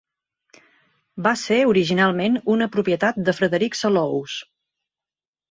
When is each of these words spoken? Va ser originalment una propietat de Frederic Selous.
Va 1.27 1.33
ser 1.41 1.59
originalment 1.73 2.39
una 2.55 2.69
propietat 2.77 3.21
de 3.29 3.37
Frederic 3.41 3.79
Selous. 3.83 4.41